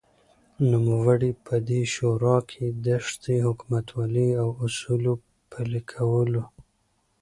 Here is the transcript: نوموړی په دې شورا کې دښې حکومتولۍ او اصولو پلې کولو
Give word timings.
نوموړی 0.71 1.31
په 1.45 1.55
دې 1.67 1.81
شورا 1.93 2.37
کې 2.49 2.65
دښې 2.85 3.35
حکومتولۍ 3.47 4.29
او 4.41 4.49
اصولو 4.65 5.13
پلې 5.51 5.81
کولو 5.91 6.43